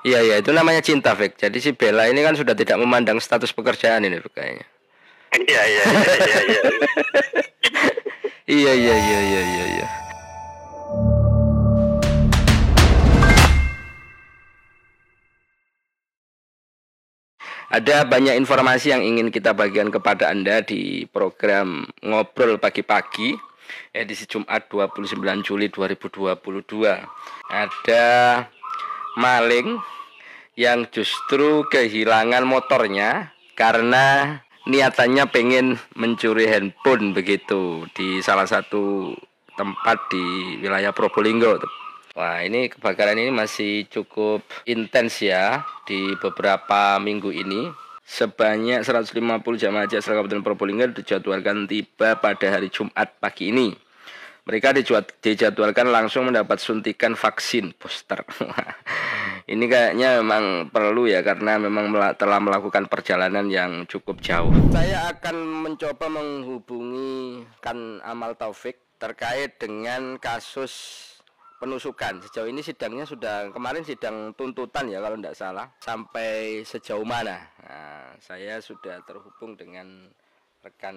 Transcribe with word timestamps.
Iya 0.00 0.24
iya 0.24 0.34
itu 0.40 0.48
namanya 0.56 0.80
cinta 0.80 1.12
Fik. 1.12 1.36
Jadi 1.36 1.60
si 1.60 1.76
Bella 1.76 2.08
ini 2.08 2.24
kan 2.24 2.32
sudah 2.32 2.56
tidak 2.56 2.80
memandang 2.80 3.20
status 3.20 3.52
pekerjaan 3.52 4.00
ini 4.08 4.16
Fik, 4.16 4.32
kayaknya. 4.32 4.66
Iya 5.30 5.62
iya 5.62 5.84
iya 5.84 6.14
iya. 6.16 6.40
iya. 6.48 6.62
Iya 8.50 8.72
iya 8.74 8.96
iya 8.96 9.20
iya 9.20 9.42
iya. 9.44 9.64
iya. 9.76 9.88
Ada 17.70 18.02
banyak 18.02 18.34
informasi 18.34 18.90
yang 18.90 19.06
ingin 19.06 19.30
kita 19.30 19.54
bagikan 19.54 19.94
kepada 19.94 20.34
Anda 20.34 20.58
di 20.58 21.06
program 21.06 21.86
Ngobrol 22.02 22.58
Pagi-Pagi 22.58 23.38
edisi 23.94 24.26
Jumat 24.26 24.66
29 24.66 25.14
Juli 25.46 25.70
2022. 25.70 26.34
Ada 27.46 28.06
maling 29.18 29.80
yang 30.58 30.86
justru 30.92 31.64
kehilangan 31.70 32.44
motornya 32.44 33.32
karena 33.56 34.38
niatannya 34.68 35.24
pengen 35.32 35.80
mencuri 35.96 36.46
handphone 36.46 37.16
begitu 37.16 37.88
di 37.96 38.20
salah 38.20 38.44
satu 38.44 39.16
tempat 39.56 40.08
di 40.12 40.56
wilayah 40.60 40.92
Probolinggo. 40.92 41.60
Wah 42.18 42.42
ini 42.42 42.66
kebakaran 42.68 43.16
ini 43.16 43.30
masih 43.30 43.86
cukup 43.86 44.42
intens 44.66 45.22
ya 45.22 45.62
di 45.86 46.12
beberapa 46.18 46.98
minggu 46.98 47.30
ini. 47.30 47.70
Sebanyak 48.10 48.82
150 48.82 49.22
jamaah 49.54 49.86
haji 49.86 50.02
asal 50.02 50.18
Kabupaten 50.18 50.42
Probolinggo 50.42 50.90
dijadwalkan 50.90 51.70
tiba 51.70 52.18
pada 52.18 52.50
hari 52.50 52.66
Jumat 52.66 53.14
pagi 53.22 53.54
ini. 53.54 53.89
Mereka 54.48 54.72
dijadwalkan 55.20 55.92
langsung 55.92 56.28
mendapat 56.28 56.56
suntikan 56.56 57.12
vaksin 57.12 57.76
booster. 57.76 58.24
ini 59.52 59.64
kayaknya 59.68 60.20
memang 60.24 60.72
perlu 60.72 61.04
ya 61.08 61.20
karena 61.20 61.60
memang 61.60 61.92
telah 62.16 62.40
melakukan 62.40 62.88
perjalanan 62.88 63.46
yang 63.52 63.84
cukup 63.84 64.20
jauh. 64.24 64.50
Saya 64.72 65.12
akan 65.12 65.36
mencoba 65.68 66.08
menghubungi 66.08 67.44
Kan 67.60 68.00
Amal 68.00 68.34
Taufik 68.36 68.80
terkait 69.00 69.56
dengan 69.60 70.16
kasus 70.20 71.04
penusukan. 71.60 72.24
Sejauh 72.24 72.48
ini 72.48 72.64
sidangnya 72.64 73.04
sudah 73.04 73.52
kemarin 73.52 73.84
sidang 73.84 74.32
tuntutan 74.32 74.88
ya 74.88 75.04
kalau 75.04 75.20
tidak 75.20 75.36
salah 75.36 75.66
sampai 75.84 76.64
sejauh 76.64 77.04
mana. 77.04 77.44
Nah, 77.60 78.16
saya 78.16 78.56
sudah 78.64 79.04
terhubung 79.04 79.60
dengan 79.60 80.08
rekan 80.64 80.96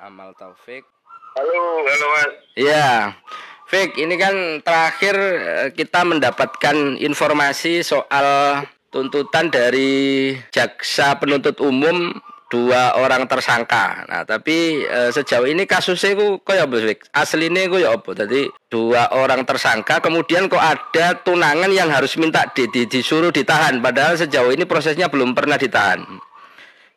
Amal 0.00 0.32
Taufik. 0.36 0.88
Halo, 1.32 1.60
halo 1.88 2.06
Mas. 2.12 2.32
Iya. 2.60 3.16
Fik, 3.64 3.96
ini 3.96 4.20
kan 4.20 4.60
terakhir 4.60 5.16
eh, 5.16 5.68
kita 5.72 6.04
mendapatkan 6.04 7.00
informasi 7.00 7.80
soal 7.80 8.60
tuntutan 8.92 9.48
dari 9.48 10.36
jaksa 10.52 11.16
penuntut 11.16 11.56
umum 11.64 12.12
dua 12.52 13.00
orang 13.00 13.24
tersangka. 13.24 14.04
Nah, 14.04 14.28
tapi 14.28 14.84
e, 14.84 15.08
sejauh 15.08 15.48
ini 15.48 15.64
kasusnya 15.64 16.12
ku 16.12 16.36
kaya 16.44 16.68
apa 16.68 16.84
sih? 16.84 17.00
Aslinya 17.16 17.64
ku 17.72 17.80
ya 17.80 17.96
apa? 17.96 18.12
Jadi 18.12 18.52
dua 18.68 19.08
orang 19.16 19.48
tersangka 19.48 20.04
kemudian 20.04 20.52
kok 20.52 20.60
ada 20.60 21.16
tunangan 21.24 21.72
yang 21.72 21.88
harus 21.88 22.12
minta 22.20 22.44
di, 22.52 22.68
di, 22.68 22.84
disuruh 22.84 23.32
ditahan 23.32 23.80
padahal 23.80 24.20
sejauh 24.20 24.52
ini 24.52 24.68
prosesnya 24.68 25.08
belum 25.08 25.32
pernah 25.32 25.56
ditahan. 25.56 26.04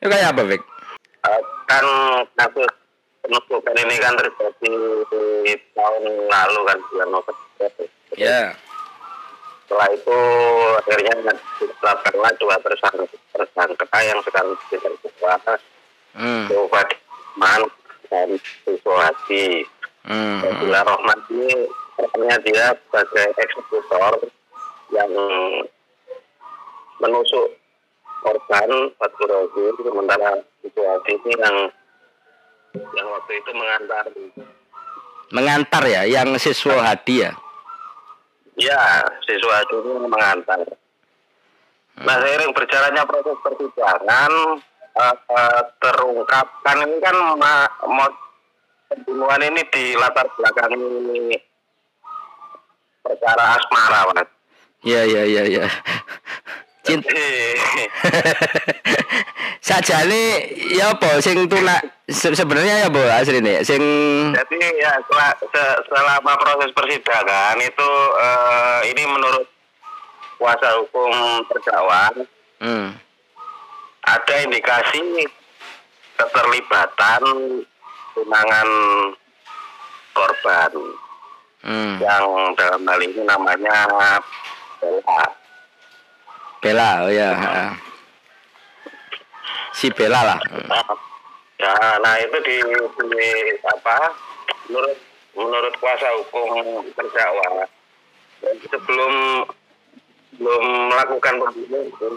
Itu 0.03 0.11
kayak 0.11 0.35
apa, 0.35 0.43
Vic? 0.43 0.61
Uh, 1.23 1.39
kan 1.71 1.85
kasus 2.35 2.67
penusukan 3.25 3.73
ini 3.73 3.95
kan 3.97 4.13
terjadi 4.13 4.73
di 5.09 5.53
tahun 5.73 6.03
lalu 6.29 6.59
kan 6.69 6.77
bulan 6.93 7.09
November. 7.09 7.69
Ya. 8.13 8.53
Setelah 9.65 9.89
itu 9.97 10.19
akhirnya 10.77 11.13
ditetapkanlah 11.57 12.31
dua 12.37 12.55
tersangka 12.61 13.17
tersangka 13.33 13.97
yang 14.05 14.21
sekarang 14.21 14.53
berkuasa 14.77 15.57
hmm. 16.13 16.45
Man 17.35 17.61
dan 18.07 18.29
Susohati 18.63 19.65
hmm. 20.05 20.39
Bila 20.61 20.85
Rohman 20.85 21.19
ini 21.33 21.65
katanya 21.97 22.37
dia 22.45 22.65
sebagai 22.77 23.27
eksekutor 23.41 24.13
yang 24.93 25.11
menusuk 27.01 27.57
korban 28.21 28.69
Fatul 29.01 29.27
Rozi 29.33 29.65
sementara 29.81 30.45
Susohati 30.61 31.11
ini 31.25 31.33
yang 31.41 31.57
yang 32.75 33.07
waktu 33.09 33.33
itu 33.39 33.51
mengantar 33.55 34.05
mengantar 35.31 35.83
ya 35.87 36.01
yang 36.05 36.35
siswa 36.37 36.79
hadi 36.83 37.25
ya 37.27 37.31
Ya, 38.55 39.03
siswa 39.27 39.67
itu 39.67 39.83
mengantar. 40.07 40.63
Nah, 41.95 42.15
seiring 42.23 42.55
berjalannya 42.55 43.03
proses 43.03 43.35
persidangan 43.43 44.31
uh, 44.95 45.15
uh, 45.27 45.61
terungkapkan 45.79 46.87
ini 46.87 46.97
kan 47.03 47.15
mod 47.87 48.13
pembunuhan 48.87 49.43
ini 49.43 49.59
di 49.71 49.95
latar 49.99 50.27
belakang 50.39 50.71
ini 50.71 51.35
perkara 53.03 53.59
asmara, 53.59 53.99
Mas. 54.15 54.29
Iya, 54.87 55.01
iya, 55.03 55.23
iya, 55.27 55.43
iya. 55.51 55.65
Cinta. 56.85 57.09
sajane 59.65 60.53
ya 60.77 60.93
apa 60.93 61.17
sing 61.25 61.49
tunak 61.49 61.81
sebenarnya 62.05 62.85
ya 62.85 62.87
Bu 62.93 63.01
asline 63.01 63.65
sing 63.65 63.81
Jadi 64.29 64.57
ya 64.77 64.93
selama 65.89 66.37
proses 66.37 66.69
persidangan 66.69 67.57
itu 67.57 67.91
uh, 68.13 68.85
ini 68.85 69.03
menurut 69.09 69.49
kuasa 70.37 70.77
hukum 70.85 71.41
terdakwa 71.49 72.13
hmm. 72.61 72.93
ada 74.05 74.35
indikasi 74.45 75.25
keterlibatan 76.13 77.23
tunangan 78.13 78.69
korban 80.13 80.73
hmm. 81.65 81.93
yang 82.05 82.25
dalam 82.53 82.81
hal 82.85 82.99
ini 83.01 83.21
namanya 83.25 83.89
Bella. 84.77 85.44
Bella, 86.65 87.05
oh 87.05 87.13
ya 87.13 87.29
si 89.77 89.93
Bella 89.93 90.33
lah. 90.33 90.39
Ya, 91.61 91.75
nah 92.01 92.17
itu 92.17 92.37
di, 92.41 92.57
di 93.05 93.27
apa? 93.69 94.09
Menurut 94.65 94.97
menurut 95.37 95.73
kuasa 95.77 96.09
hukum 96.17 96.81
terdakwa 96.97 97.69
sebelum 98.65 99.13
belum 100.41 100.63
melakukan 100.89 101.33
pembunuhan 101.37 102.15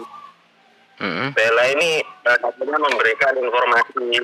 mm-hmm. 0.97 1.29
Bella 1.35 1.63
ini 1.77 2.01
katanya 2.23 2.77
memberikan 2.89 3.33
informasi 3.37 4.17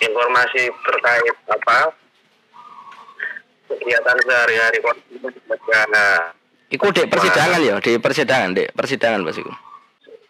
informasi 0.00 0.62
terkait 0.86 1.36
apa 1.50 1.92
kegiatan 3.68 4.18
sehari-hari 4.26 4.78
kepada 4.80 6.34
Iku 6.70 6.86
di 6.94 7.02
persidangan 7.10 7.58
ya, 7.58 7.74
di 7.82 7.98
persidangan, 7.98 8.50
di 8.54 8.62
persidangan 8.70 9.26
Mas 9.26 9.38
Iku. 9.42 9.50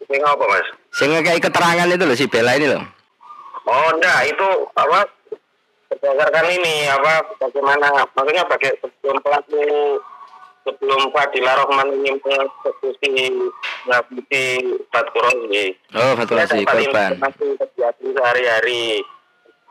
Ini 0.08 0.24
apa 0.24 0.44
Mas? 0.48 0.66
Sehingga 0.96 1.20
kayak 1.20 1.44
keterangan 1.44 1.86
itu 1.86 2.04
loh 2.08 2.16
si 2.16 2.26
Bella 2.26 2.56
ini 2.56 2.66
loh. 2.72 2.82
Oh 3.68 3.88
enggak, 3.92 4.26
itu 4.26 4.48
apa 4.74 5.04
berdasarkan 5.92 6.46
ini 6.48 6.88
apa 6.88 7.22
bagaimana 7.38 8.08
maksudnya 8.16 8.42
bagi 8.48 8.72
sebelum 8.80 9.20
pelaku 9.20 9.62
sebelum 10.64 11.12
Fadila 11.12 11.60
Rohman 11.60 11.88
ini 12.00 12.16
mengeksekusi 12.18 13.12
ngabuti 13.86 14.44
Fatkurozi. 14.88 15.64
Oh 15.92 16.12
Fatkurozi 16.16 16.64
korban. 16.64 17.20
Masih 17.20 17.54
kegiatan 17.60 18.06
sehari-hari 18.16 19.04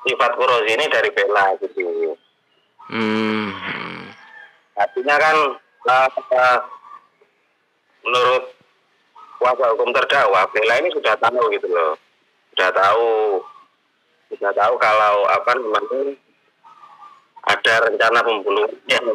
si 0.05 0.11
Fatkurozi 0.15 0.71
ini 0.75 0.85
dari 0.87 1.09
Bella 1.11 1.55
gitu. 1.59 2.13
Hmm. 2.89 3.53
Artinya 4.79 5.15
kan 5.19 5.37
uh, 5.87 6.59
menurut 8.03 8.43
kuasa 9.39 9.71
hukum 9.71 9.95
terdakwa 9.95 10.43
Bella 10.51 10.75
ini 10.83 10.89
sudah 10.91 11.15
tahu 11.15 11.47
gitu 11.55 11.67
loh. 11.71 11.95
Sudah 12.55 12.69
tahu. 12.75 13.39
Sudah 14.35 14.51
tahu 14.53 14.73
kalau 14.77 15.25
apa 15.31 15.51
namanya 15.55 16.13
ada 17.47 17.73
rencana 17.87 18.19
pembunuhan. 18.25 19.05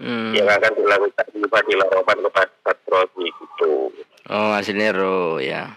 Hmm. 0.00 0.32
yang 0.32 0.48
akan 0.48 0.72
dilakukan 0.80 1.28
di 1.28 1.44
dilakukan 1.44 2.18
kepada 2.24 2.52
Patrosi 2.64 3.28
gitu. 3.36 3.92
Oh 4.32 4.56
hasilnya 4.56 4.96
ro 4.96 5.36
ya. 5.36 5.76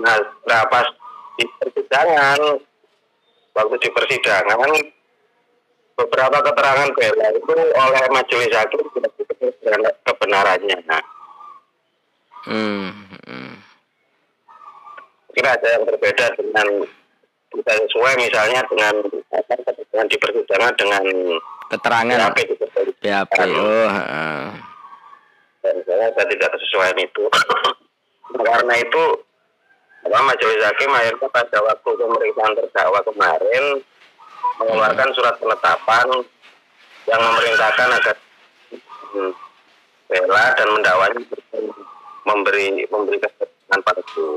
Nah, 0.00 0.16
nah 0.48 0.64
pas 0.72 0.88
di 1.36 1.44
persidangan 1.60 2.40
waktu 3.52 3.76
di 3.84 3.88
persidangan 3.92 4.70
beberapa 5.94 6.38
keterangan 6.42 6.90
Bella 6.94 7.28
itu 7.34 7.52
oleh 7.54 8.04
majelis 8.10 8.50
hakim 8.54 8.82
tidak 9.62 9.94
kebenarannya 10.04 10.78
nah 10.90 11.02
Hmm, 12.44 12.92
hmm. 13.24 13.56
Kira 15.32 15.56
ada 15.56 15.68
yang 15.80 15.88
berbeda 15.88 16.36
dengan 16.36 16.68
kita 17.56 17.72
sesuai 17.88 18.20
misalnya 18.20 18.60
dengan 18.68 18.94
dengan 19.88 20.06
di 20.12 20.16
persidangan 20.20 20.74
dengan 20.76 21.04
keterangan 21.72 22.18
BAP, 22.36 22.38
BAP. 23.00 23.38
oh 23.56 23.88
uh. 23.88 24.52
saya 25.64 26.24
tidak 26.28 26.48
kesesuaian 26.52 26.98
itu 27.00 27.24
karena 28.52 28.74
itu 28.76 29.02
apa 30.04 30.18
majelis 30.20 30.60
hakim 30.60 30.92
akhirnya 30.92 31.28
pada 31.32 31.58
waktu 31.64 31.90
pemeriksaan 31.96 32.52
terdakwa 32.52 33.00
kemarin 33.08 33.64
mengeluarkan 34.60 35.08
surat 35.14 35.34
penetapan 35.38 36.06
yang 37.04 37.20
memerintahkan 37.20 37.88
agar 38.00 38.16
bela 40.08 40.44
dan 40.56 40.68
mendakwanya 40.72 41.20
memberi 42.24 42.66
memberi 42.88 43.18
keterangan 43.20 43.80
pada 43.84 44.00
itu. 44.00 44.28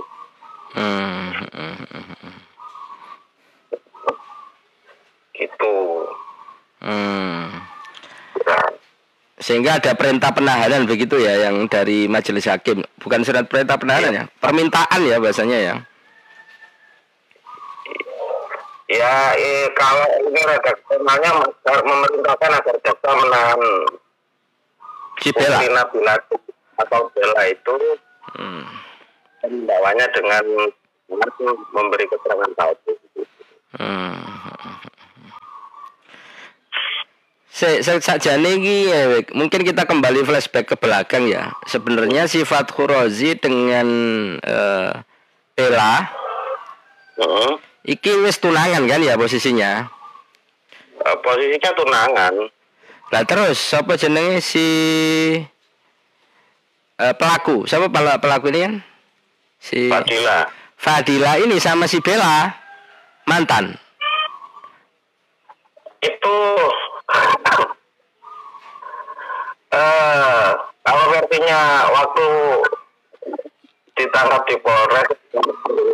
Gitu. 5.38 5.76
Hmm. 6.82 7.46
Sehingga 9.38 9.78
ada 9.78 9.94
perintah 9.94 10.34
penahanan 10.34 10.90
begitu 10.90 11.22
ya 11.22 11.48
yang 11.48 11.70
dari 11.70 12.10
majelis 12.10 12.50
hakim, 12.50 12.82
bukan 13.00 13.22
surat 13.22 13.46
perintah 13.46 13.78
penahanan 13.78 14.12
ya, 14.12 14.24
permintaan 14.42 15.02
ya 15.06 15.22
bahasanya 15.22 15.58
ya. 15.62 15.76
Ya, 18.88 19.36
eh, 19.36 19.68
kalau 19.76 20.08
ini 20.32 20.42
redaksionalnya 20.48 21.32
memerintahkan 21.84 22.52
agar 22.56 22.76
jaksa 22.80 23.10
menahan 23.20 23.62
si 25.20 25.30
Bella 25.36 25.60
atau 26.80 27.12
Bella 27.12 27.44
itu 27.52 27.76
hmm. 28.40 28.64
dengan 30.16 30.46
memberi 31.76 32.06
keterangan 32.08 32.52
palsu. 32.56 32.96
Hmm. 33.76 34.24
saja 38.00 38.40
nih 38.40 38.88
ya, 38.88 39.02
mungkin 39.36 39.68
kita 39.68 39.84
kembali 39.84 40.24
flashback 40.24 40.72
ke 40.72 40.76
belakang 40.80 41.28
ya. 41.28 41.52
Sebenarnya 41.68 42.32
sifat 42.32 42.72
Khurozi 42.72 43.36
dengan 43.36 43.88
uh, 44.40 44.96
Bella, 45.60 46.08
uh 47.20 47.67
iki 47.88 48.12
wis 48.20 48.38
tunangan 48.44 48.84
kan 48.84 49.00
ya 49.00 49.16
posisinya? 49.16 49.88
Uh, 51.00 51.16
posisinya 51.24 51.72
tunangan. 51.72 52.34
Lah 53.08 53.24
terus 53.24 53.56
siapa 53.56 53.96
jenenge 53.96 54.44
si 54.44 54.68
uh, 57.00 57.14
pelaku? 57.16 57.64
Siapa 57.64 57.88
pelaku 58.20 58.52
ini 58.52 58.60
kan? 58.68 58.74
Si 59.58 59.88
Fadila. 59.88 60.52
Fadila 60.76 61.32
ini 61.40 61.58
sama 61.64 61.88
si 61.88 62.04
Bella 62.04 62.52
mantan. 63.24 63.80
Itu 66.04 66.38
uh, 69.72 70.50
kalau 70.86 71.06
versinya 71.16 71.90
waktu 71.96 72.28
ditangkap 73.98 74.42
di 74.46 74.56
Polres 74.62 75.10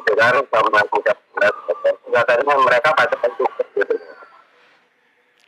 dengan 0.06 0.36
sama 0.52 0.80
katanya 2.14 2.56
mereka 2.62 2.90
pacaran 2.94 3.32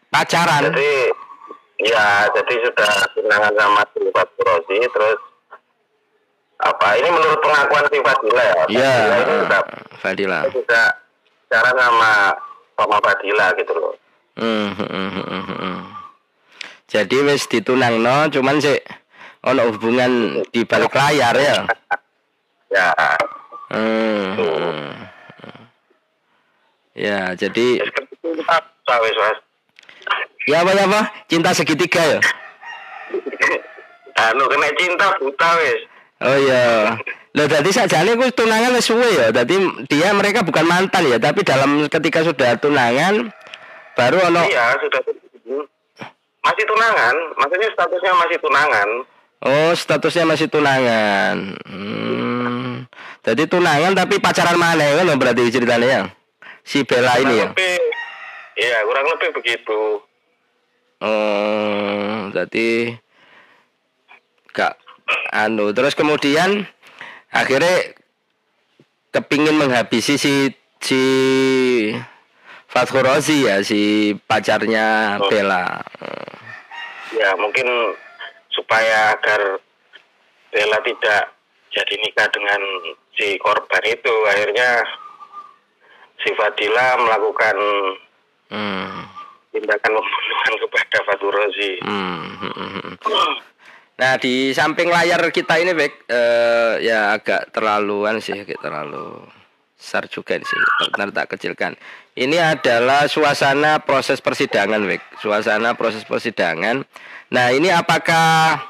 pacaran 0.09 0.61
jadi 0.71 0.91
ya 1.83 2.07
jadi 2.31 2.53
sudah 2.65 2.91
tunangan 3.13 3.53
sama 3.53 3.81
Sifat 3.93 4.29
Rosi 4.41 4.79
terus 4.89 5.19
apa 6.55 6.87
ini 6.95 7.09
menurut 7.11 7.39
pengakuan 7.43 7.85
si 7.91 7.99
Fadila 7.99 8.43
ya 8.43 8.63
iya 8.71 8.93
Fadila, 9.11 9.59
Fadila. 9.99 10.39
sudah 10.49 10.85
cara 11.51 11.71
sama 11.75 12.11
sama 12.79 12.97
Fadila 13.03 13.47
gitu 13.59 13.73
loh 13.75 13.93
hmm, 14.39 14.71
hmm, 14.79 15.09
hmm, 15.11 15.43
hmm. 15.51 15.79
Jadi 16.85 17.17
wis 17.25 17.49
ditunangno 17.49 18.29
cuman 18.29 18.61
sih 18.61 18.77
ono 19.41 19.73
hubungan 19.73 20.45
di 20.53 20.63
balik 20.69 20.93
layar 20.93 21.33
ya. 21.33 21.65
Ya. 22.75 22.91
Hmm. 23.71 24.91
Ya, 26.91 27.31
jadi 27.39 27.79
Ya 30.45 30.61
apa 30.61 30.71
ya 30.75 30.83
apa? 30.85 31.01
Cinta 31.31 31.55
segitiga 31.55 32.03
ya? 32.03 32.19
anu 34.15 34.47
kena 34.47 34.67
cinta 34.79 35.07
buta 35.19 35.49
wis. 35.59 35.81
Oh 36.23 36.37
iya. 36.39 36.95
Loh 37.35 37.47
tadi 37.51 37.69
sajane 37.71 38.15
ku 38.15 38.27
tunangan 38.31 38.75
wis 38.75 38.87
suwe 38.87 39.07
ya. 39.11 39.31
Tadi 39.31 39.55
dia 39.91 40.11
mereka 40.15 40.43
bukan 40.45 40.63
mantan 40.67 41.03
ya, 41.09 41.17
tapi 41.19 41.43
dalam 41.43 41.83
ketika 41.91 42.23
sudah 42.23 42.55
tunangan 42.61 43.31
baru 43.95 44.31
ono 44.31 44.43
Iya, 44.47 44.75
sudah 44.79 45.01
masih 46.45 46.65
tunangan, 46.69 47.15
maksudnya 47.41 47.69
statusnya 47.73 48.13
masih 48.21 48.37
tunangan. 48.37 48.89
Oh, 49.45 49.77
statusnya 49.77 50.25
masih 50.25 50.49
tunangan. 50.49 51.53
Hmm. 51.69 52.89
Jadi 53.21 53.45
tunangan 53.45 53.93
tapi 53.93 54.17
pacaran 54.17 54.57
mana 54.57 54.81
kan 54.81 55.05
berarti 55.21 55.53
ceritanya 55.53 55.85
ya? 55.85 56.01
Si 56.65 56.81
Bella 56.81 57.13
kurang 57.13 57.29
ini 57.29 57.33
ya? 57.37 57.47
Lebih, 57.53 57.77
iya, 58.57 58.77
kurang 58.89 59.05
lebih 59.13 59.29
begitu. 59.37 59.81
Oh, 60.97 62.33
jadi 62.33 62.97
gak 64.49 64.81
anu 65.29 65.69
terus 65.77 65.93
kemudian 65.93 66.65
akhirnya 67.29 67.93
kepingin 69.13 69.61
menghabisi 69.61 70.17
si 70.17 70.49
si 70.81 71.01
Fathur 72.65 73.05
Rozi 73.05 73.45
ya 73.45 73.61
si 73.61 74.13
pacarnya 74.25 75.21
oh. 75.21 75.29
Bella. 75.29 75.85
Ya 77.13 77.37
mungkin 77.37 77.95
supaya 78.55 79.13
agar 79.13 79.59
Bella 80.49 80.79
tidak 80.87 81.35
jadi 81.75 81.93
nikah 81.99 82.31
dengan 82.31 82.61
si 83.19 83.35
korban 83.43 83.83
itu 83.83 84.15
akhirnya 84.31 84.87
si 86.23 86.31
Fadila 86.39 86.95
melakukan 87.03 87.57
hmm. 88.55 88.95
tindakan 89.51 89.91
pembunuhan 89.99 90.53
kepada 90.63 90.97
Fathur 91.03 91.33
Rozi. 91.35 91.73
Hmm, 91.83 92.23
hmm. 92.39 93.35
Nah 93.95 94.19
di 94.19 94.51
samping 94.55 94.87
layar 94.91 95.23
kita 95.31 95.59
ini 95.59 95.75
Bek, 95.75 96.07
uh, 96.07 96.79
ya 96.79 97.15
agak 97.15 97.51
terlaluan 97.51 98.23
sih, 98.23 98.35
agak 98.35 98.59
terlalu 98.63 99.23
besar 99.75 100.07
juga 100.07 100.39
sih. 100.39 100.59
Benar 100.95 101.11
tak 101.11 101.35
kecilkan. 101.35 101.75
Ini 102.15 102.55
adalah 102.55 103.11
suasana 103.11 103.83
proses 103.83 104.23
persidangan, 104.23 104.79
Wik. 104.87 105.03
Suasana 105.19 105.75
proses 105.75 106.07
persidangan. 106.07 106.87
Nah, 107.33 107.49
ini 107.49 107.73
apakah 107.73 108.61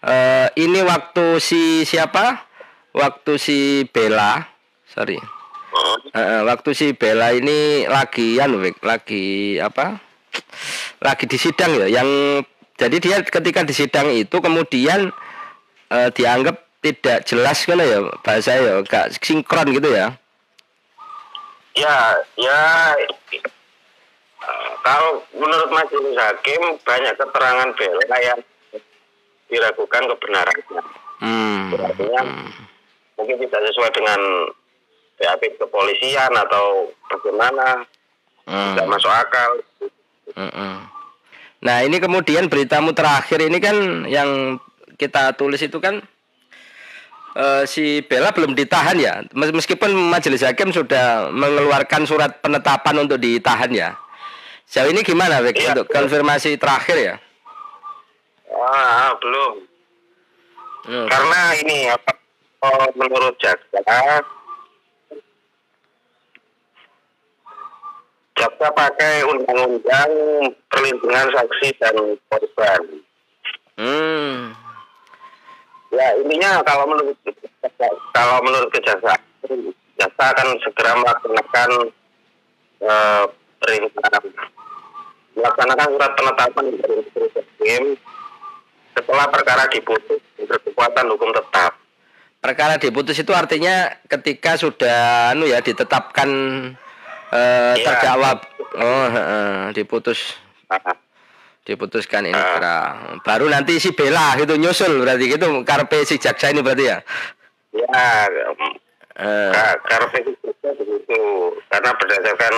uh, 0.00 0.48
ini 0.56 0.80
waktu 0.84 1.36
si 1.40 1.84
siapa? 1.84 2.48
Waktu 2.94 3.32
si 3.36 3.58
Bella, 3.90 4.46
sorry. 4.86 5.18
Uh, 6.14 6.46
waktu 6.46 6.70
si 6.72 6.86
Bella 6.94 7.34
ini 7.34 7.90
lagi 7.90 8.38
Wik, 8.38 8.78
lagi 8.86 9.58
apa? 9.58 9.98
Lagi 11.02 11.26
di 11.26 11.36
sidang 11.36 11.74
ya. 11.74 11.86
Yang 11.90 12.08
jadi 12.78 12.96
dia 13.02 13.16
ketika 13.22 13.66
di 13.66 13.74
sidang 13.74 14.14
itu 14.14 14.38
kemudian 14.38 15.10
uh, 15.90 16.08
dianggap 16.14 16.62
tidak 16.84 17.24
jelas 17.24 17.64
kan 17.64 17.80
ya 17.80 18.04
bahasa 18.20 18.54
ya, 18.54 18.84
gak 18.84 19.16
sinkron 19.18 19.72
gitu 19.72 19.88
ya. 19.90 20.14
Ya, 21.74 22.14
ya 22.38 22.60
kalau 24.84 25.24
menurut 25.32 25.72
majelis 25.72 26.12
hakim 26.12 26.60
banyak 26.84 27.16
keterangan 27.16 27.72
bela 27.72 28.18
yang 28.20 28.40
diragukan 29.48 30.04
kebenarannya. 30.12 30.82
Hmm. 31.24 31.72
Artinya 31.72 32.20
hmm. 32.20 32.48
mungkin 33.16 33.36
tidak 33.48 33.60
sesuai 33.72 33.90
dengan 33.96 34.20
BAP 35.16 35.42
kepolisian 35.56 36.32
atau 36.36 36.92
bagaimana 37.08 37.88
hmm. 38.44 38.76
tidak 38.76 38.86
masuk 38.92 39.08
akal. 39.08 39.50
Hmm. 40.36 40.52
hmm. 40.52 40.76
Nah 41.64 41.80
ini 41.80 41.96
kemudian 41.96 42.52
beritamu 42.52 42.92
terakhir 42.92 43.40
ini 43.40 43.56
kan 43.64 44.04
yang 44.04 44.60
kita 45.00 45.32
tulis 45.32 45.64
itu 45.64 45.80
kan 45.80 46.04
uh, 47.40 47.64
si 47.64 48.04
Bella 48.04 48.36
belum 48.36 48.52
ditahan 48.52 49.00
ya 49.00 49.24
meskipun 49.32 49.96
majelis 50.12 50.44
hakim 50.44 50.76
sudah 50.76 51.32
mengeluarkan 51.32 52.04
surat 52.04 52.44
penetapan 52.44 53.08
untuk 53.08 53.16
ditahan 53.16 53.72
ya 53.72 53.96
sejauh 54.68 54.90
ini 54.90 55.00
gimana 55.04 55.40
Bek, 55.44 55.58
iya, 55.58 55.76
untuk 55.76 55.88
konfirmasi 55.92 56.56
terakhir 56.58 56.96
ya? 56.98 57.14
Ah 58.50 59.12
belum. 59.20 59.74
Hmm. 60.84 61.08
karena 61.08 61.40
ini 61.64 61.88
apa 61.88 62.12
oh, 62.60 62.92
menurut 62.92 63.32
jaksa 63.40 63.80
jaksa 68.36 68.68
pakai 68.76 69.24
undang-undang 69.24 70.12
perlindungan 70.68 71.26
saksi 71.32 71.68
dan 71.80 71.96
korban. 72.28 72.82
Hmm. 73.80 74.52
Ya 75.88 76.06
intinya 76.20 76.60
kalau 76.68 76.84
menurut 76.84 77.16
kalau 78.12 78.36
menurut 78.44 78.68
kejaksaan 78.76 79.24
jaksa 79.96 80.24
akan 80.36 80.48
segera 80.60 80.92
melaksanakan 81.00 81.70
uh, 82.84 83.24
perintah 83.56 84.20
melaksanakan 85.34 85.86
surat 85.94 86.12
penetapan 86.14 86.64
dari 86.78 86.94
hakim 87.04 87.82
setelah 88.94 89.26
perkara 89.30 89.64
diputus 89.68 90.22
berkekuatan 90.38 91.04
hukum 91.10 91.30
tetap. 91.34 91.72
Perkara 92.38 92.76
diputus 92.76 93.16
itu 93.18 93.32
artinya 93.32 93.88
ketika 94.06 94.54
sudah 94.60 95.32
anu 95.32 95.48
ya 95.48 95.64
ditetapkan 95.64 96.28
eh, 97.32 97.74
ya. 97.80 97.84
terdakwa 97.84 98.30
oh 98.78 99.08
eh, 99.10 99.62
diputus 99.72 100.36
diputuskan 101.64 102.28
ini 102.28 102.36
uh. 102.36 103.16
baru 103.24 103.48
nanti 103.48 103.80
si 103.80 103.96
Bela 103.96 104.36
gitu 104.36 104.60
nyusul 104.60 105.00
berarti 105.00 105.24
gitu 105.32 105.64
karpe 105.64 106.04
si 106.04 106.20
jaksa 106.20 106.52
ini 106.52 106.60
berarti 106.60 106.84
ya 106.92 106.98
ya 107.72 108.04
uh. 109.16 109.72
karpe 109.88 110.18
si 110.28 110.32
jaksa 110.44 110.68
begitu 110.76 111.22
karena 111.72 111.90
berdasarkan 111.96 112.54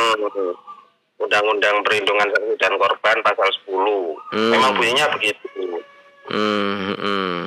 Undang-Undang 1.17 1.81
Perlindungan 1.81 2.29
Saksi 2.29 2.55
dan 2.61 2.77
Korban 2.77 3.19
pasal 3.25 3.49
10 3.65 3.73
hmm. 3.73 4.51
memang 4.53 4.73
bunyinya 4.77 5.07
begitu 5.17 5.49
hmm, 6.29 6.93
hmm. 7.01 7.41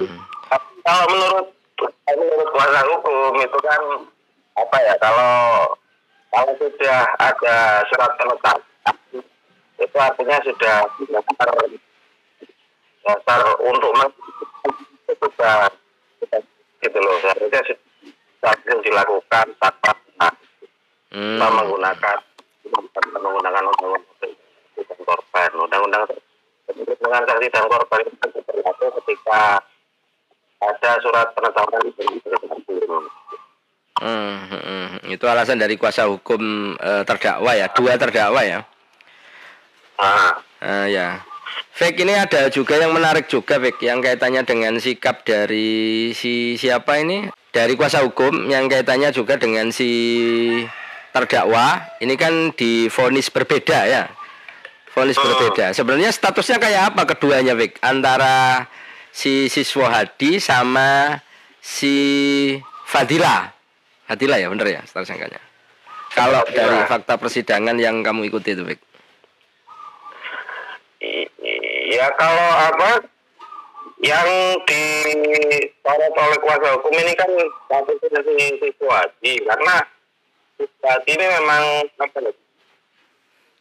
kalau 0.82 1.06
menurut 1.14 1.48
menurut 2.10 2.50
kuasa 2.50 2.82
hukum 2.90 3.34
itu 3.38 3.60
kan 3.62 3.82
apa 4.58 4.78
ya 4.82 4.94
kalau 4.98 5.34
kalau 6.34 6.52
sudah 6.58 7.00
ada 7.22 7.86
surat 7.94 8.12
penetapan 8.18 9.22
itu 9.80 9.98
artinya 9.98 10.38
sudah 10.44 10.76
dasar 11.08 11.50
dasar 13.06 13.42
untuk 13.64 13.94
itu 15.08 15.26
sudah 15.38 15.70
gitu 16.80 16.98
loh 17.00 17.16
seharusnya 17.22 17.62
sudah 17.70 18.78
dilakukan 18.82 19.46
tanpa 19.62 19.92
hmm. 21.14 21.38
menggunakan 21.38 22.18
menggunakan 23.20 23.64
undang-undang 23.68 24.34
dan 24.76 25.00
korban 25.06 25.52
undang-undang 25.56 26.04
dengan 26.70 27.22
saksi 27.28 27.48
dan 27.52 27.66
korban 27.68 28.02
itu 28.08 28.40
berlaku 28.48 28.86
ketika 29.04 29.42
ada 30.60 30.92
surat 31.00 31.28
penetapan 31.36 31.82
hmm, 34.00 34.36
hmm, 34.52 34.88
itu 35.12 35.26
alasan 35.28 35.60
dari 35.60 35.80
kuasa 35.80 36.08
hukum 36.08 36.76
e, 36.76 36.92
terdakwa 37.08 37.52
ya 37.56 37.68
dua 37.72 37.96
terdakwa 37.96 38.44
ya 38.44 38.60
Ah. 40.00 40.40
Uh, 40.64 40.88
ya. 40.88 41.20
Fake 41.76 42.00
ini 42.04 42.16
ada 42.16 42.48
juga 42.48 42.80
yang 42.80 42.96
menarik 42.96 43.28
juga 43.28 43.60
Fake 43.60 43.84
yang 43.84 44.00
kaitannya 44.00 44.48
dengan 44.48 44.80
sikap 44.80 45.28
dari 45.28 46.12
si 46.16 46.56
siapa 46.56 47.04
ini 47.04 47.28
dari 47.52 47.76
kuasa 47.76 48.04
hukum 48.04 48.48
yang 48.48 48.72
kaitannya 48.72 49.12
juga 49.12 49.36
dengan 49.36 49.72
si 49.76 49.92
terdakwa 51.24 51.98
ini 52.00 52.16
kan 52.16 52.56
difonis 52.56 53.28
berbeda 53.28 53.80
ya. 53.86 54.04
Fonis 54.90 55.20
uh. 55.20 55.24
berbeda. 55.24 55.76
Sebenarnya 55.76 56.10
statusnya 56.10 56.58
kayak 56.58 56.96
apa 56.96 57.06
keduanya 57.16 57.54
Fake 57.54 57.78
antara 57.84 58.66
si 59.14 59.52
siswa 59.52 59.92
Hadi 59.92 60.42
sama 60.42 61.20
si 61.62 62.58
Fadila. 62.90 63.54
Fadila 64.10 64.42
ya 64.42 64.50
bener 64.50 64.68
ya 64.68 64.82
status 64.88 65.14
sangkanya? 65.14 65.42
Kalau 66.10 66.42
dari 66.50 66.90
fakta 66.90 67.22
persidangan 67.22 67.78
yang 67.78 68.02
kamu 68.02 68.34
ikuti 68.34 68.58
itu 68.58 68.66
Fake 68.66 68.90
ya 71.90 72.08
kalau 72.16 72.50
apa 72.72 72.92
yang 74.00 74.28
disorot 74.64 76.14
oleh 76.16 76.40
kuasa 76.40 76.80
hukum 76.80 76.96
ini 76.96 77.12
kan 77.18 77.28
satu 77.68 77.92
situasi 78.00 79.32
karena 79.44 79.76
situasi 80.60 81.10
ini 81.16 81.26
memang 81.26 81.64
apa 82.04 82.18
ya, 82.20 82.32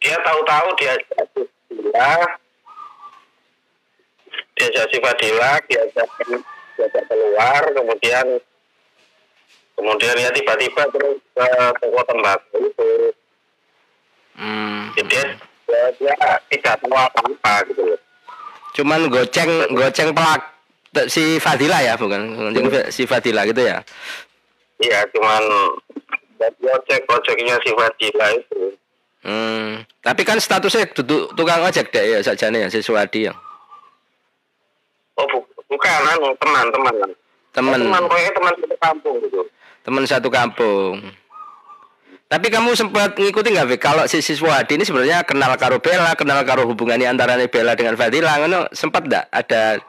dia 0.03 0.15
tahu-tahu 0.19 0.67
dia 0.75 0.93
dia 1.07 2.07
dia 4.59 4.67
jadi 4.75 4.95
Fadila 4.99 5.51
dia 5.71 5.81
dia 5.87 7.01
keluar 7.07 7.61
kemudian 7.71 8.25
kemudian 9.79 10.15
ya 10.19 10.29
tiba-tiba 10.35 10.83
terus 10.91 11.17
ke 11.23 11.49
toko 11.79 12.01
tembakau 12.03 12.59
itu 12.59 12.91
hmm. 14.35 14.91
jadi 14.99 15.19
dia, 15.69 15.83
dia 15.95 16.15
tidak 16.51 16.75
tahu 16.83 16.95
apa-apa 16.95 17.55
gitu 17.71 17.83
loh 17.95 18.01
Cuman 18.79 19.09
goceng 19.09 19.75
goceng 19.75 20.13
pelak 20.13 20.41
si 21.09 21.35
Fadila 21.41 21.83
ya 21.83 21.99
bukan 21.99 22.53
si 22.93 23.03
Fadila 23.03 23.43
gitu 23.43 23.59
ya. 23.65 23.83
Iya, 24.79 25.03
cuman 25.11 25.43
gocek 26.39 27.03
goceknya 27.03 27.55
si 27.59 27.69
Fadila 27.75 28.27
itu. 28.33 28.61
Hmm, 29.19 29.83
tapi 29.99 30.23
kan 30.23 30.39
statusnya 30.39 30.87
duduk 30.95 31.35
tukang 31.35 31.59
ojek 31.59 31.91
deh 31.91 32.15
ya 32.15 32.19
saja 32.23 32.47
nih 32.47 32.65
ya 32.65 32.67
si 32.71 32.79
Suwadi 32.79 33.27
ya. 33.27 33.33
Oh 35.19 35.27
bu 35.27 35.43
bukan 35.67 36.01
anu 36.15 36.31
teman 36.39 36.65
teman 36.71 36.95
Teman. 37.49 37.81
Pokoknya 38.05 38.31
teman 38.31 38.53
satu 38.61 38.75
kampung 38.77 39.15
gitu. 39.25 39.41
Teman 39.81 40.03
satu 40.05 40.29
kampung. 40.29 40.95
Tapi 42.29 42.47
kamu 42.53 42.77
sempat 42.77 43.17
ngikutin 43.17 43.57
nggak, 43.57 43.67
Vic? 43.73 43.81
Kalau 43.81 44.05
si 44.05 44.21
siswa 44.21 44.61
Hadi 44.61 44.77
ini 44.77 44.85
sebenarnya 44.85 45.25
kenal 45.25 45.49
karo 45.57 45.81
Bella, 45.81 46.13
kenal 46.13 46.45
karo 46.45 46.69
hubungannya 46.69 47.09
antara 47.09 47.41
Bella 47.49 47.73
dengan 47.73 47.97
Fadila, 47.97 48.37
ngono 48.37 48.69
sempat 48.69 49.09
nggak 49.09 49.33
ada 49.33 49.81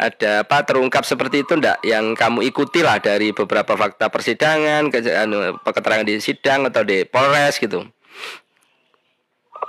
ada 0.00 0.42
apa 0.48 0.64
terungkap 0.64 1.04
seperti 1.04 1.44
itu 1.44 1.60
ndak 1.60 1.84
yang 1.84 2.16
kamu 2.16 2.48
ikuti 2.48 2.80
lah 2.80 2.96
dari 2.96 3.36
beberapa 3.36 3.76
fakta 3.76 4.08
persidangan, 4.08 4.88
ke, 4.88 5.04
anu, 5.12 5.60
keterangan 5.60 6.08
di 6.08 6.16
sidang 6.18 6.64
atau 6.72 6.80
di 6.80 7.04
Polres 7.04 7.60
gitu? 7.60 7.84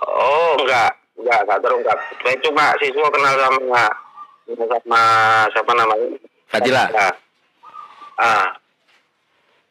Oh, 0.08 0.52
enggak, 0.64 0.96
enggak, 1.20 1.40
enggak 1.44 1.60
terungkap. 1.60 1.98
Saya 2.24 2.38
cuma 2.48 2.66
siswa 2.80 3.08
kenal 3.12 3.36
sama 3.36 3.84
sama 4.48 5.04
siapa 5.52 5.72
namanya? 5.76 6.08
Fadila. 6.48 6.84
Ah. 8.20 8.56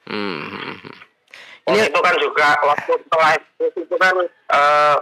Hmm. 0.08 0.40
hmm, 0.44 0.74
hmm. 0.76 0.96
Oh, 1.68 1.72
ini 1.76 1.86
itu 1.86 2.00
kan 2.02 2.14
juga 2.18 2.48
waktu 2.66 2.92
setelah 2.98 3.30
itu 3.62 3.94
kan 3.94 4.16
uh, 4.50 4.96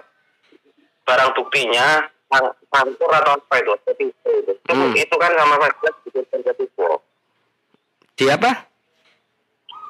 barang 1.09 1.31
buktinya 1.33 2.05
sangkur 2.69 3.11
atau 3.11 3.33
apa 3.37 3.55
itu 3.61 3.73
itu, 3.97 4.31
itu. 4.45 4.53
Hmm. 4.69 4.93
itu 4.93 5.15
kan 5.17 5.33
sama 5.33 5.57
saja 5.61 5.89
dititipkan 6.05 6.41
ke 6.45 6.53
siswa 6.61 6.91
di 8.19 8.25
apa 8.29 8.51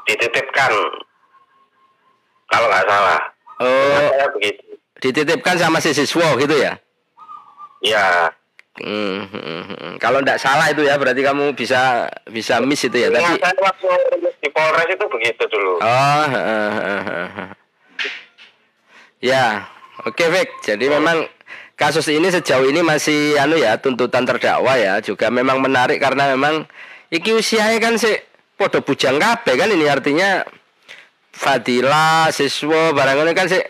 dititipkan 0.07 0.73
kalau 2.49 2.67
nggak 2.71 2.87
salah 2.87 3.21
oh 3.59 4.07
saya 4.15 4.27
begitu 4.35 4.63
dititipkan 4.99 5.57
sama 5.59 5.79
si 5.83 5.91
siswa 5.95 6.39
gitu 6.39 6.55
ya 6.55 6.79
Iya. 7.83 8.35
Hmm, 8.79 9.27
hmm, 9.27 9.63
hmm. 9.75 9.93
Kalau 9.99 10.23
tidak 10.23 10.39
salah 10.39 10.71
itu 10.71 10.87
ya 10.87 10.95
berarti 10.95 11.19
kamu 11.27 11.51
bisa 11.59 12.07
bisa 12.31 12.63
miss 12.63 12.87
itu 12.87 12.95
ya. 12.95 13.11
Tapi 13.11 13.43
saya 13.43 13.59
waktu 13.59 13.91
di 14.39 14.49
Polres 14.55 14.87
itu 14.87 15.05
begitu 15.11 15.43
dulu. 15.51 15.83
Oh, 15.83 16.25
uh, 16.31 16.79
uh, 16.79 17.03
uh, 17.03 17.51
ya, 19.19 19.67
oke 20.07 20.15
okay, 20.15 20.31
Vic. 20.31 20.49
Jadi 20.63 20.87
oh. 20.87 20.95
memang 20.95 21.27
kasus 21.79 22.11
ini 22.11 22.27
sejauh 22.27 22.67
ini 22.67 22.83
masih 22.83 23.39
anu 23.39 23.55
ya 23.55 23.79
tuntutan 23.79 24.27
terdakwa 24.27 24.75
ya 24.75 24.99
juga 24.99 25.31
memang 25.31 25.63
menarik 25.63 26.03
karena 26.03 26.35
memang 26.35 26.67
iki 27.09 27.31
usianya 27.31 27.79
kan 27.79 27.95
sih 27.95 28.19
podo 28.59 28.83
bujang 28.83 29.23
kabeh 29.23 29.55
kan 29.55 29.71
ini 29.71 29.87
artinya 29.87 30.43
Fadila 31.31 32.35
siswa 32.35 32.91
barang 32.91 33.23
ini 33.23 33.33
kan 33.33 33.47
sih 33.47 33.63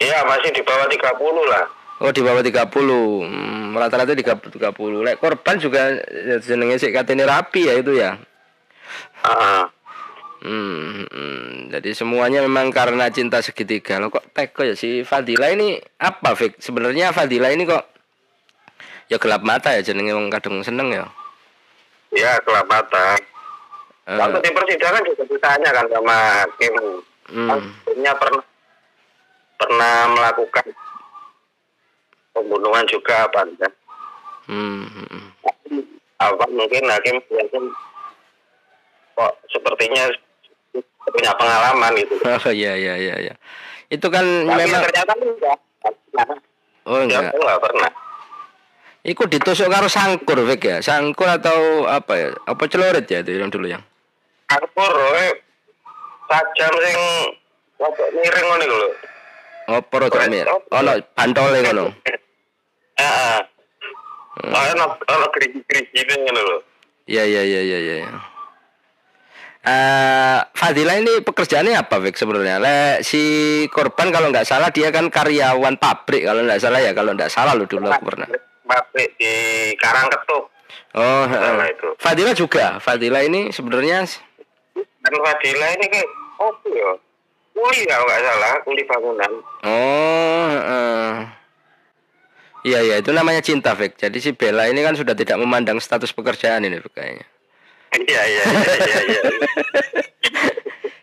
Iya 0.00 0.24
masih 0.24 0.48
di 0.56 0.64
bawah 0.64 0.88
30 0.88 0.96
lah. 1.44 1.64
Oh 2.00 2.08
di 2.08 2.24
bawah 2.24 2.40
30 2.40 2.56
hmm, 2.64 3.76
Rata-rata 3.76 4.16
di 4.16 4.24
30 4.24 4.56
Lek 5.04 5.20
korban 5.20 5.60
juga 5.60 5.92
ya, 6.08 6.40
jenenge 6.40 6.80
sih 6.80 6.88
katanya 6.88 7.28
rapi 7.28 7.68
ya 7.68 7.76
itu 7.76 7.92
ya? 7.92 8.16
Uh. 9.20 9.68
Hmm, 10.44 11.06
hmm, 11.08 11.48
Jadi 11.72 11.90
semuanya 11.92 12.40
memang 12.44 12.72
karena 12.72 13.08
cinta 13.12 13.40
segitiga 13.40 14.00
Lo 14.00 14.08
kok 14.08 14.24
teko 14.32 14.64
ya 14.64 14.74
si 14.74 15.04
Fadila 15.04 15.52
ini 15.52 15.80
Apa 16.00 16.36
Fik? 16.36 16.60
Sebenarnya 16.60 17.12
Fadila 17.12 17.52
ini 17.52 17.68
kok 17.68 17.84
Ya 19.10 19.18
gelap 19.18 19.42
mata 19.42 19.74
ya 19.74 19.82
jenenge 19.84 20.14
wong 20.16 20.32
kadang 20.32 20.62
seneng 20.64 20.92
ya 20.92 21.04
Ya 22.10 22.36
gelap 22.42 22.66
mata 22.66 23.16
uh. 24.08 24.18
Waktu 24.18 24.38
di 24.42 24.50
persidangan 24.50 25.02
juga 25.06 25.22
ditanya 25.28 25.70
kan 25.70 25.86
sama 25.92 26.16
Kim 26.58 26.74
hmm. 27.30 28.14
pernah 28.18 28.44
pernah 29.60 29.94
melakukan 30.16 30.66
pembunuhan 32.32 32.86
juga 32.88 33.28
apa 33.28 33.44
enggak 33.44 33.72
hmm, 34.48 34.84
hmm. 34.88 35.24
apa 36.16 36.44
mungkin 36.48 36.84
hakim 36.88 37.16
yakin 37.28 37.64
kok 39.14 39.32
sepertinya 39.52 40.08
punya 41.08 41.32
pengalaman 41.36 41.92
gitu 41.96 42.14
oh 42.28 42.52
iya 42.52 42.72
iya 42.76 42.94
iya 43.00 43.14
iya 43.30 43.34
itu 43.90 44.06
kan 44.06 44.22
Tapi 44.22 44.58
memang 44.60 44.80
ternyata 44.86 45.12
enggak 45.16 45.58
oh 46.86 47.00
enggak 47.00 47.32
enggak 47.32 47.60
pernah 47.62 47.90
Iku 49.00 49.24
ditusuk 49.32 49.72
karo 49.72 49.88
sangkur 49.88 50.44
Vek 50.44 50.60
ya, 50.60 50.76
sangkur 50.84 51.24
atau 51.24 51.88
apa 51.88 52.12
ya? 52.20 52.28
Apa 52.44 52.68
celurit 52.68 53.08
ya 53.08 53.24
itu 53.24 53.32
yang 53.32 53.48
dulu 53.48 53.64
yang? 53.64 53.80
Sangkur, 54.44 54.92
eh, 55.16 55.40
tajam 56.28 56.72
sing 56.84 56.98
miring 58.20 58.44
ngono 58.44 58.62
iku 58.68 58.76
lho. 58.76 58.88
Ngopo 59.72 59.94
rada 60.04 60.28
mir. 60.28 60.46
Ono 60.52 60.92
bantole 61.16 61.58
ngono. 61.64 61.84
Heeh. 63.00 63.38
Ono 64.52 64.84
ono 65.00 65.26
gerigi-gerigi 65.32 66.00
ini 66.04 66.30
loh. 66.36 66.60
Iya 67.08 67.24
iya 67.24 67.42
iya 67.42 67.60
iya 67.64 67.78
iya. 68.04 68.20
Uh, 69.60 70.40
Fadila 70.56 70.96
ini 70.96 71.20
pekerjaannya 71.20 71.76
apa 71.76 72.00
Vic 72.00 72.16
sebenarnya? 72.16 72.56
Le, 72.56 73.04
si 73.04 73.20
korban 73.68 74.08
kalau 74.08 74.32
nggak 74.32 74.48
salah 74.48 74.72
dia 74.72 74.88
kan 74.88 75.12
karyawan 75.12 75.76
pabrik 75.76 76.24
kalau 76.24 76.40
nggak 76.48 76.64
salah 76.64 76.80
ya 76.80 76.96
kalau 76.96 77.12
nggak 77.12 77.28
salah 77.28 77.52
lo 77.52 77.68
dulu 77.68 77.92
aku 77.92 78.08
pernah. 78.08 78.24
Pabrik 78.64 79.20
di 79.20 79.32
Karangketuk. 79.76 80.48
Oh, 80.96 81.24
uh, 81.28 81.60
itu. 81.68 81.88
Fadila 82.00 82.32
juga. 82.32 82.80
Fadila 82.80 83.20
ini 83.20 83.52
sebenarnya 83.52 84.08
kan 85.04 85.12
Fadila 85.12 85.66
ini 85.76 85.86
kayak 85.92 86.08
oh 86.40 86.56
ya. 86.72 86.90
Kuli 87.50 87.84
ya 87.84 87.96
nggak 88.00 88.20
salah, 88.24 88.52
kuli 88.64 88.82
bangunan. 88.88 89.32
Oh, 89.68 90.48
uh. 90.56 91.14
Iya 92.64 92.80
iya 92.84 92.96
itu 93.00 93.12
namanya 93.12 93.44
cinta 93.44 93.76
Vic. 93.76 94.00
Jadi 94.00 94.24
si 94.24 94.32
Bella 94.32 94.72
ini 94.72 94.80
kan 94.80 94.96
sudah 94.96 95.12
tidak 95.12 95.36
memandang 95.36 95.76
status 95.80 96.16
pekerjaan 96.16 96.64
ini 96.64 96.80
kayaknya. 96.92 97.28
Iya 97.90 98.22
iya 98.22 98.44
iya 98.46 99.00
iya. 99.02 99.22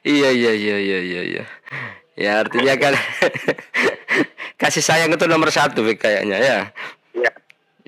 Iya 0.08 0.30
iya 0.32 0.52
iya 0.56 0.78
iya 0.80 1.00
iya 1.04 1.22
iya. 1.28 1.44
Ya 2.18 2.32
artinya 2.42 2.74
kan 2.80 2.94
kasih 4.62 4.82
sayang 4.82 5.12
itu 5.14 5.26
nomor 5.28 5.52
satu 5.52 5.84
Vic 5.84 6.00
kayaknya 6.00 6.38
ya. 6.40 6.60
Iya. 7.14 7.32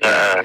Uh. 0.04 0.40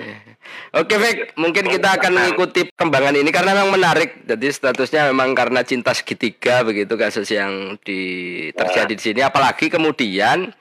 Oke 0.76 1.00
Vic, 1.00 1.32
mungkin 1.40 1.72
kita 1.72 1.96
akan 1.96 2.12
mengikuti 2.12 2.68
perkembangan 2.68 3.16
ini 3.16 3.32
karena 3.32 3.56
memang 3.56 3.80
menarik. 3.80 4.28
Jadi 4.28 4.52
statusnya 4.52 5.08
memang 5.08 5.32
karena 5.32 5.64
cinta 5.64 5.96
segitiga 5.96 6.68
begitu 6.68 7.00
kasus 7.00 7.32
yang 7.32 7.80
di 7.80 8.52
terjadi 8.52 8.92
di 8.92 9.00
sini. 9.00 9.22
Apalagi 9.24 9.72
kemudian 9.72 10.52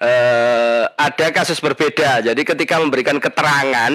uh, 0.00 0.84
ada 0.96 1.26
kasus 1.32 1.60
berbeda. 1.60 2.24
Jadi 2.24 2.40
ketika 2.40 2.80
memberikan 2.80 3.20
keterangan 3.20 3.92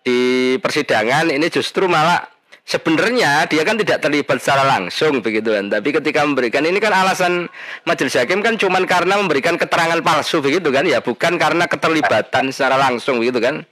di 0.00 0.56
persidangan 0.56 1.28
ini 1.28 1.46
justru 1.52 1.84
malah 1.84 2.24
sebenarnya 2.68 3.48
dia 3.48 3.64
kan 3.64 3.80
tidak 3.80 4.04
terlibat 4.04 4.36
secara 4.44 4.68
langsung 4.68 5.24
begitu 5.24 5.56
kan. 5.56 5.72
Tapi 5.72 5.88
ketika 5.88 6.20
memberikan 6.28 6.60
ini 6.68 6.76
kan 6.76 6.92
alasan 6.92 7.48
majelis 7.88 8.20
hakim 8.20 8.44
kan 8.44 8.60
cuma 8.60 8.76
karena 8.84 9.16
memberikan 9.16 9.56
keterangan 9.56 9.96
palsu 10.04 10.44
begitu 10.44 10.68
kan. 10.68 10.84
Ya 10.84 11.00
bukan 11.00 11.40
karena 11.40 11.64
keterlibatan 11.64 12.52
secara 12.52 12.76
langsung 12.76 13.24
begitu 13.24 13.40
kan. 13.40 13.64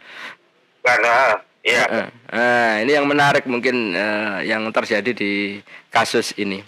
Karena 0.80 1.44
ya. 1.60 2.08
Nah, 2.32 2.80
ini 2.80 2.96
yang 2.96 3.04
menarik 3.04 3.44
mungkin 3.44 3.92
uh, 3.92 4.40
yang 4.40 4.64
terjadi 4.72 5.12
di 5.12 5.60
kasus 5.92 6.32
ini. 6.40 6.64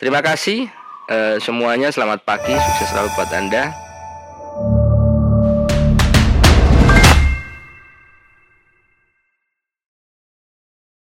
Terima 0.00 0.24
kasih 0.24 0.64
uh, 1.12 1.36
semuanya. 1.36 1.92
Selamat 1.92 2.24
pagi. 2.24 2.56
Sukses 2.56 2.88
selalu 2.88 3.12
buat 3.12 3.30
anda 3.36 3.89